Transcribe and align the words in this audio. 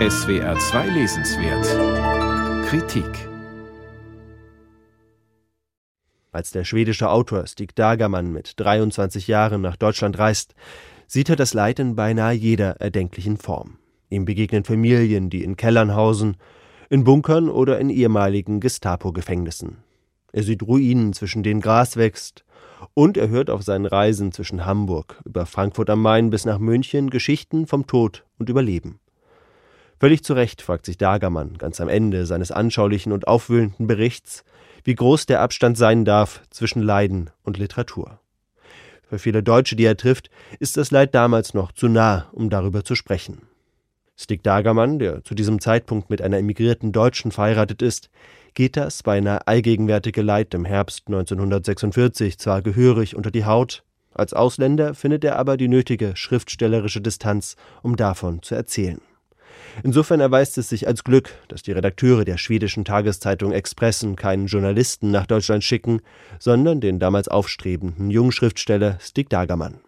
SWR 0.00 0.58
2 0.58 0.88
Lesenswert 0.88 2.66
Kritik 2.66 3.28
Als 6.32 6.50
der 6.50 6.64
schwedische 6.64 7.08
Autor 7.08 7.46
Stig 7.46 7.76
Dagermann 7.76 8.32
mit 8.32 8.54
23 8.56 9.28
Jahren 9.28 9.60
nach 9.60 9.76
Deutschland 9.76 10.18
reist, 10.18 10.56
sieht 11.06 11.28
er 11.28 11.36
das 11.36 11.54
Leid 11.54 11.78
in 11.78 11.94
beinahe 11.94 12.34
jeder 12.34 12.80
erdenklichen 12.80 13.36
Form. 13.36 13.78
Ihm 14.10 14.24
begegnen 14.24 14.64
Familien, 14.64 15.30
die 15.30 15.44
in 15.44 15.56
Kellern 15.56 15.94
hausen, 15.94 16.38
in 16.90 17.04
Bunkern 17.04 17.48
oder 17.48 17.78
in 17.78 17.88
ehemaligen 17.88 18.58
Gestapo-Gefängnissen. 18.58 19.76
Er 20.32 20.42
sieht 20.42 20.64
Ruinen, 20.64 21.12
zwischen 21.12 21.44
denen 21.44 21.60
Gras 21.60 21.96
wächst, 21.96 22.44
und 22.94 23.16
er 23.16 23.28
hört 23.28 23.48
auf 23.48 23.62
seinen 23.62 23.86
Reisen 23.86 24.32
zwischen 24.32 24.66
Hamburg 24.66 25.22
über 25.24 25.46
Frankfurt 25.46 25.88
am 25.88 26.02
Main 26.02 26.30
bis 26.30 26.44
nach 26.44 26.58
München 26.58 27.10
Geschichten 27.10 27.68
vom 27.68 27.86
Tod 27.86 28.24
und 28.38 28.48
Überleben. 28.48 28.98
Völlig 30.00 30.24
zu 30.24 30.34
Recht 30.34 30.62
fragt 30.62 30.86
sich 30.86 30.98
Dagermann 30.98 31.56
ganz 31.58 31.80
am 31.80 31.88
Ende 31.88 32.26
seines 32.26 32.50
anschaulichen 32.50 33.12
und 33.12 33.26
aufwühlenden 33.26 33.86
Berichts, 33.86 34.44
wie 34.82 34.94
groß 34.94 35.26
der 35.26 35.40
Abstand 35.40 35.78
sein 35.78 36.04
darf 36.04 36.42
zwischen 36.50 36.82
Leiden 36.82 37.30
und 37.42 37.56
Literatur. 37.56 38.20
Für 39.08 39.18
viele 39.18 39.42
Deutsche, 39.42 39.76
die 39.76 39.84
er 39.84 39.96
trifft, 39.96 40.30
ist 40.58 40.76
das 40.76 40.90
Leid 40.90 41.14
damals 41.14 41.54
noch 41.54 41.72
zu 41.72 41.88
nah, 41.88 42.28
um 42.32 42.50
darüber 42.50 42.84
zu 42.84 42.94
sprechen. 42.94 43.42
Stig 44.16 44.42
Dagermann, 44.42 44.98
der 44.98 45.24
zu 45.24 45.34
diesem 45.34 45.60
Zeitpunkt 45.60 46.10
mit 46.10 46.22
einer 46.22 46.38
emigrierten 46.38 46.92
Deutschen 46.92 47.32
verheiratet 47.32 47.82
ist, 47.82 48.10
geht 48.54 48.76
das 48.76 49.02
beinahe 49.02 49.46
allgegenwärtige 49.46 50.22
Leid 50.22 50.54
im 50.54 50.64
Herbst 50.64 51.04
1946 51.08 52.38
zwar 52.38 52.62
gehörig 52.62 53.16
unter 53.16 53.30
die 53.30 53.44
Haut, 53.44 53.82
als 54.12 54.32
Ausländer 54.32 54.94
findet 54.94 55.24
er 55.24 55.36
aber 55.36 55.56
die 55.56 55.66
nötige 55.66 56.14
schriftstellerische 56.14 57.00
Distanz, 57.00 57.56
um 57.82 57.96
davon 57.96 58.42
zu 58.42 58.54
erzählen. 58.54 59.00
Insofern 59.82 60.20
erweist 60.20 60.56
es 60.58 60.68
sich 60.68 60.86
als 60.86 61.04
Glück, 61.04 61.30
dass 61.48 61.62
die 61.62 61.72
Redakteure 61.72 62.24
der 62.24 62.38
schwedischen 62.38 62.84
Tageszeitung 62.84 63.52
Expressen 63.52 64.16
keinen 64.16 64.46
Journalisten 64.46 65.10
nach 65.10 65.26
Deutschland 65.26 65.64
schicken, 65.64 66.00
sondern 66.38 66.80
den 66.80 66.98
damals 66.98 67.28
aufstrebenden 67.28 68.10
Jungschriftsteller 68.10 68.98
Stig 69.00 69.28
Dagermann. 69.30 69.80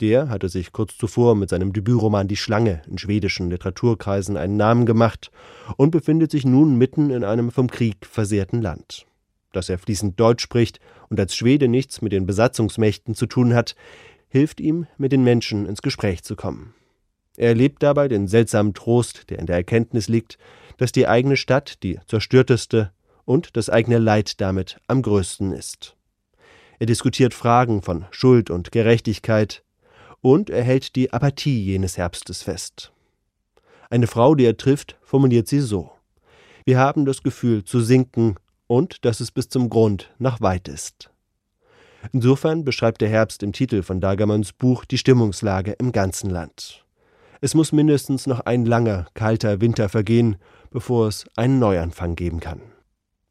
Der 0.00 0.28
hatte 0.28 0.48
sich 0.48 0.72
kurz 0.72 0.96
zuvor 0.96 1.34
mit 1.34 1.48
seinem 1.48 1.72
Debütroman 1.72 2.28
Die 2.28 2.36
Schlange 2.36 2.82
in 2.88 2.98
schwedischen 2.98 3.50
Literaturkreisen 3.50 4.36
einen 4.36 4.56
Namen 4.56 4.86
gemacht 4.86 5.30
und 5.76 5.90
befindet 5.90 6.30
sich 6.30 6.44
nun 6.44 6.76
mitten 6.76 7.10
in 7.10 7.24
einem 7.24 7.50
vom 7.50 7.68
Krieg 7.68 8.06
versehrten 8.06 8.60
Land. 8.60 9.06
Dass 9.52 9.68
er 9.68 9.78
fließend 9.78 10.20
Deutsch 10.20 10.42
spricht 10.42 10.80
und 11.08 11.18
als 11.18 11.34
Schwede 11.34 11.68
nichts 11.68 12.02
mit 12.02 12.12
den 12.12 12.26
Besatzungsmächten 12.26 13.14
zu 13.14 13.26
tun 13.26 13.54
hat, 13.54 13.74
hilft 14.28 14.60
ihm, 14.60 14.86
mit 14.98 15.12
den 15.12 15.24
Menschen 15.24 15.66
ins 15.66 15.82
Gespräch 15.82 16.22
zu 16.22 16.36
kommen. 16.36 16.74
Er 17.36 17.48
erlebt 17.48 17.82
dabei 17.82 18.08
den 18.08 18.28
seltsamen 18.28 18.74
Trost, 18.74 19.30
der 19.30 19.38
in 19.38 19.46
der 19.46 19.56
Erkenntnis 19.56 20.08
liegt, 20.08 20.38
dass 20.78 20.92
die 20.92 21.06
eigene 21.06 21.36
Stadt 21.36 21.82
die 21.82 21.98
zerstörteste 22.06 22.92
und 23.24 23.56
das 23.56 23.70
eigene 23.70 23.98
Leid 23.98 24.40
damit 24.40 24.78
am 24.86 25.02
größten 25.02 25.52
ist. 25.52 25.96
Er 26.78 26.86
diskutiert 26.86 27.34
Fragen 27.34 27.82
von 27.82 28.04
Schuld 28.10 28.50
und 28.50 28.72
Gerechtigkeit 28.72 29.62
und 30.20 30.50
er 30.50 30.62
hält 30.62 30.96
die 30.96 31.12
Apathie 31.12 31.62
jenes 31.62 31.96
Herbstes 31.96 32.42
fest. 32.42 32.92
Eine 33.88 34.06
Frau, 34.06 34.34
die 34.34 34.44
er 34.44 34.56
trifft, 34.56 34.96
formuliert 35.02 35.48
sie 35.48 35.60
so: 35.60 35.90
Wir 36.64 36.78
haben 36.78 37.04
das 37.04 37.22
Gefühl 37.22 37.64
zu 37.64 37.80
sinken 37.80 38.36
und 38.66 39.04
dass 39.04 39.20
es 39.20 39.30
bis 39.30 39.48
zum 39.48 39.70
Grund 39.70 40.12
noch 40.18 40.40
weit 40.40 40.68
ist. 40.68 41.10
Insofern 42.12 42.64
beschreibt 42.64 43.00
der 43.00 43.08
Herbst 43.08 43.42
im 43.42 43.52
Titel 43.52 43.82
von 43.82 44.00
Dagermanns 44.00 44.52
Buch 44.52 44.84
die 44.84 44.98
Stimmungslage 44.98 45.72
im 45.72 45.92
ganzen 45.92 46.30
Land. 46.30 46.85
Es 47.40 47.54
muss 47.54 47.72
mindestens 47.72 48.26
noch 48.26 48.40
ein 48.40 48.64
langer, 48.64 49.06
kalter 49.14 49.60
Winter 49.60 49.88
vergehen, 49.88 50.36
bevor 50.70 51.08
es 51.08 51.26
einen 51.36 51.58
Neuanfang 51.58 52.16
geben 52.16 52.40
kann. 52.40 52.60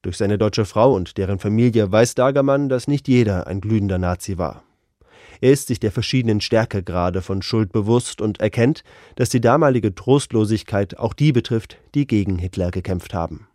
Durch 0.02 0.17
seine 0.17 0.38
deutsche 0.38 0.66
Frau 0.66 0.94
und 0.94 1.18
deren 1.18 1.40
Familie 1.40 1.91
weiß 1.91 2.13
Dagermann, 2.16 2.69
dass 2.69 2.88
nicht 2.88 3.07
jeder 3.07 3.47
ein 3.47 3.62
glühender 3.62 3.97
Nazi 3.97 4.38
war. 4.38 4.63
Er 5.41 5.52
ist 5.52 5.68
sich 5.68 5.80
der 5.80 5.91
verschiedenen 5.91 6.41
Stärkegrade 6.41 7.22
von 7.22 7.41
Schuld 7.41 7.72
bewusst 7.72 8.22
und 8.22 8.40
erkennt, 8.40 8.84
dass 9.16 9.30
die 9.30 9.41
damalige 9.41 9.94
Trostlosigkeit 9.94 10.97
auch 10.97 11.13
die 11.13 11.31
betrifft, 11.31 11.78
die 11.94 12.07
gegen 12.07 12.38
Hitler 12.38 12.72
gekämpft 12.72 13.13
haben. 13.13 13.47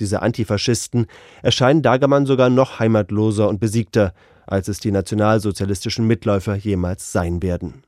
Diese 0.00 0.22
Antifaschisten 0.22 1.06
erscheinen 1.42 1.82
Dagermann 1.82 2.26
sogar 2.26 2.50
noch 2.50 2.80
heimatloser 2.80 3.48
und 3.48 3.60
besiegter, 3.60 4.12
als 4.46 4.68
es 4.68 4.80
die 4.80 4.90
nationalsozialistischen 4.90 6.06
Mitläufer 6.06 6.56
jemals 6.56 7.12
sein 7.12 7.42
werden. 7.42 7.84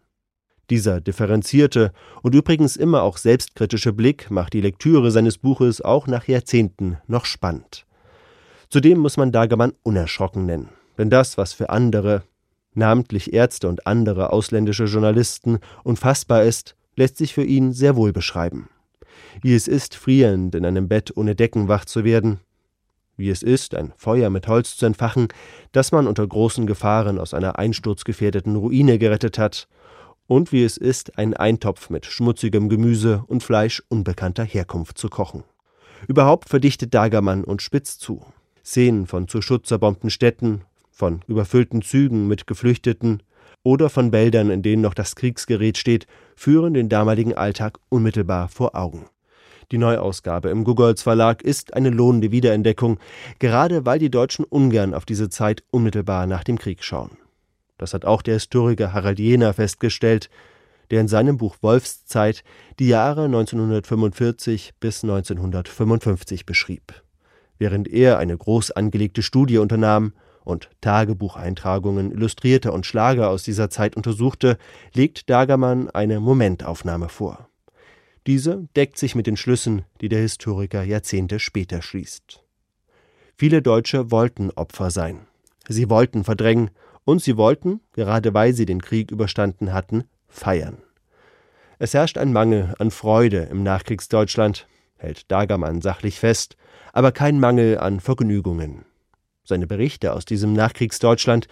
Dieser 0.71 1.01
differenzierte 1.01 1.93
und 2.23 2.35
übrigens 2.35 2.77
immer 2.77 3.03
auch 3.03 3.19
selbstkritische 3.19 3.93
Blick 3.93 4.31
macht 4.31 4.53
die 4.53 4.61
Lektüre 4.61 5.11
seines 5.11 5.39
Buches 5.39 5.81
auch 5.81 6.07
nach 6.09 6.27
Jahrzehnten 6.27 6.99
noch 7.07 7.25
spannend. 7.25 7.87
Zudem 8.69 8.99
muss 8.99 9.17
man 9.17 9.31
Dagermann 9.31 9.75
unerschrocken 9.85 10.45
nennen, 10.45 10.71
denn 10.99 11.09
das, 11.09 11.39
was 11.39 11.53
für 11.53 11.71
andere, 11.71 12.25
namentlich 12.75 13.33
Ärzte 13.33 13.69
und 13.69 13.87
andere 13.87 14.33
ausländische 14.33 14.85
Journalisten, 14.85 15.61
unfassbar 15.85 16.43
ist, 16.43 16.75
lässt 16.97 17.17
sich 17.17 17.33
für 17.33 17.45
ihn 17.45 17.73
sehr 17.73 17.95
wohl 17.95 18.13
beschreiben. 18.13 18.69
Wie 19.41 19.55
es 19.55 19.69
ist, 19.69 19.95
frierend 19.95 20.55
in 20.57 20.67
einem 20.67 20.89
Bett 20.89 21.17
ohne 21.17 21.37
Decken 21.37 21.69
wach 21.69 21.85
zu 21.85 22.05
werden, 22.05 22.41
wie 23.17 23.31
es 23.31 23.43
ist, 23.43 23.75
ein 23.75 23.93
Feuer 23.97 24.31
mit 24.31 24.47
Holz 24.47 24.77
zu 24.77 24.85
entfachen, 24.85 25.29
das 25.73 25.93
man 25.93 26.07
unter 26.07 26.27
großen 26.27 26.67
Gefahren 26.67 27.19
aus 27.19 27.33
einer 27.33 27.59
einsturzgefährdeten 27.59 28.57
Ruine 28.57 28.99
gerettet 28.99 29.39
hat, 29.39 29.69
und 30.27 30.53
wie 30.53 30.65
es 30.65 30.77
ist, 30.77 31.19
einen 31.19 31.35
Eintopf 31.35 31.91
mit 31.91 32.07
schmutzigem 32.07 32.69
Gemüse 32.69 33.25
und 33.27 33.43
Fleisch 33.43 33.83
unbekannter 33.89 34.45
Herkunft 34.45 34.99
zu 34.99 35.09
kochen. 35.09 35.45
Überhaupt 36.09 36.49
verdichtet 36.49 36.95
Dagermann 36.95 37.45
und 37.45 37.63
spitzt 37.63 38.01
zu. 38.01 38.25
Szenen 38.65 39.07
von 39.07 39.29
zu 39.29 39.43
Schutz 39.43 39.69
zerbombten 39.69 40.11
Städten, 40.11 40.63
von 40.91 41.21
überfüllten 41.29 41.83
Zügen 41.83 42.27
mit 42.27 42.47
Geflüchteten 42.47 43.23
oder 43.63 43.91
von 43.91 44.13
Wäldern, 44.13 44.51
in 44.51 44.63
denen 44.63 44.83
noch 44.83 44.95
das 44.95 45.17
Kriegsgerät 45.17 45.79
steht, 45.79 46.07
führen 46.35 46.75
den 46.75 46.89
damaligen 46.89 47.35
Alltag 47.35 47.79
unmittelbar 47.89 48.49
vor 48.49 48.75
Augen. 48.75 49.07
Die 49.73 49.79
Neuausgabe 49.79 50.51
im 50.51 50.63
Gugolz 50.63 51.03
Verlag 51.03 51.43
ist 51.43 51.75
eine 51.75 51.91
lohnende 51.91 52.31
Wiederentdeckung, 52.31 53.01
gerade 53.41 53.85
weil 53.85 53.99
die 53.99 54.11
Deutschen 54.11 54.45
ungern 54.45 54.95
auf 54.95 55.05
diese 55.05 55.29
Zeit 55.29 55.65
unmittelbar 55.73 56.27
nach 56.27 56.45
dem 56.45 56.59
Krieg 56.59 56.85
schauen. 56.85 57.19
Das 57.79 57.95
hat 57.95 58.05
auch 58.05 58.23
der 58.23 58.35
Historiker 58.35 58.93
Harald 58.93 59.19
Jehner 59.19 59.53
festgestellt, 59.53 60.31
der 60.91 61.01
in 61.01 61.09
seinem 61.09 61.37
Buch 61.37 61.57
Wolfszeit 61.63 62.45
die 62.79 62.89
Jahre 62.89 63.25
1945 63.25 64.75
bis 64.81 65.03
1955 65.03 66.47
beschrieb. 66.47 67.03
Während 67.59 67.89
er 67.89 68.19
eine 68.19 68.37
groß 68.37 68.71
angelegte 68.73 69.23
Studie 69.23 69.59
unternahm 69.59 70.13
und 70.45 70.71
Tagebucheintragungen, 70.81 72.13
Illustrierte 72.13 72.71
und 72.71 72.87
Schlager 72.87 73.31
aus 73.31 73.43
dieser 73.43 73.69
Zeit 73.69 73.97
untersuchte, 73.97 74.59
legt 74.95 75.29
Dagermann 75.29 75.91
eine 75.91 76.21
Momentaufnahme 76.21 77.09
vor. 77.09 77.49
Diese 78.27 78.69
deckt 78.77 78.99
sich 78.99 79.15
mit 79.15 79.27
den 79.27 79.37
Schlüssen, 79.37 79.83
die 80.01 80.09
der 80.09 80.21
Historiker 80.21 80.83
Jahrzehnte 80.83 81.39
später 81.39 81.83
schließt. 81.83 82.43
Viele 83.37 83.63
Deutsche 83.63 84.11
wollten 84.11 84.51
Opfer 84.51 84.91
sein. 84.91 85.27
Sie 85.69 85.91
wollten 85.91 86.25
verdrängen 86.25 86.71
und 87.07 87.23
sie 87.23 87.39
wollten, 87.39 87.81
gerade 87.93 88.35
weil 88.35 88.53
sie 88.53 88.67
den 88.67 88.83
Krieg 88.83 89.11
überstanden 89.11 89.73
hatten, 89.73 90.05
feiern. 90.29 90.79
Es 91.79 91.95
herrscht 91.95 92.19
ein 92.19 92.33
Mangel 92.33 92.75
an 92.79 92.91
Freude 92.91 93.45
im 93.45 93.63
Nachkriegsdeutschland, 93.63 94.67
hält 94.97 95.31
Dagermann 95.31 95.81
sachlich 95.81 96.19
fest, 96.19 96.57
aber 96.93 97.13
kein 97.13 97.39
Mangel 97.39 97.79
an 97.79 98.01
Vergnügungen. 98.01 98.85
Seine 99.45 99.69
Berichte 99.69 100.13
aus 100.13 100.25
diesem 100.25 100.53
Nachkriegsdeutschland, 100.53 101.47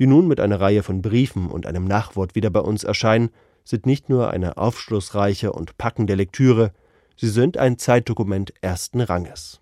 die 0.00 0.06
nun 0.06 0.26
mit 0.26 0.40
einer 0.40 0.60
Reihe 0.60 0.82
von 0.82 1.02
Briefen 1.02 1.50
und 1.50 1.66
einem 1.66 1.84
Nachwort 1.84 2.34
wieder 2.34 2.50
bei 2.50 2.60
uns 2.60 2.82
erscheinen, 2.82 3.30
sind 3.64 3.86
nicht 3.86 4.08
nur 4.08 4.30
eine 4.30 4.56
aufschlussreiche 4.56 5.52
und 5.52 5.78
packende 5.78 6.16
Lektüre, 6.16 6.72
sie 7.16 7.28
sind 7.28 7.58
ein 7.58 7.78
Zeitdokument 7.78 8.54
ersten 8.60 9.00
Ranges. 9.00 9.60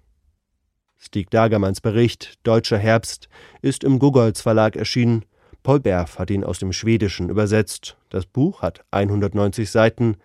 Stieg 0.97 1.31
Dagermanns 1.31 1.83
Bericht 1.83 2.39
Deutscher 2.45 2.79
Herbst 2.79 3.29
ist 3.61 3.85
im 3.85 3.99
Gugolz 3.99 4.41
Verlag 4.41 4.77
erschienen 4.77 5.27
Paul 5.65 5.81
Berf 5.81 6.19
hat 6.19 6.31
ihn 6.31 6.45
aus 6.45 6.59
dem 6.59 6.75
Schwedischen 6.75 7.31
übersetzt. 7.31 7.97
Das 8.11 8.27
Buch 8.27 8.61
hat 8.61 8.85
190 8.91 9.71
Seiten. 9.71 10.19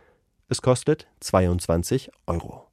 Es 0.49 0.61
kostet 0.61 1.07
22 1.21 2.11
Euro. 2.27 2.68